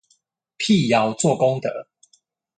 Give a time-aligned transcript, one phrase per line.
[0.57, 1.69] 闢謠做功德